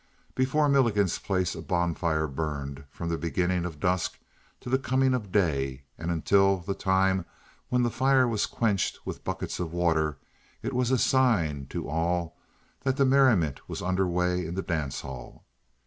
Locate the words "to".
4.61-4.67, 11.67-11.87